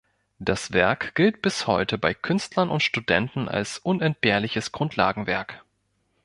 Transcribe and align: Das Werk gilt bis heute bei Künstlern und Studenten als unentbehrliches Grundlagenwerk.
Das 0.39 0.73
Werk 0.73 1.13
gilt 1.13 1.43
bis 1.43 1.67
heute 1.67 1.99
bei 1.99 2.15
Künstlern 2.15 2.71
und 2.71 2.81
Studenten 2.81 3.47
als 3.47 3.77
unentbehrliches 3.77 4.71
Grundlagenwerk. 4.71 5.61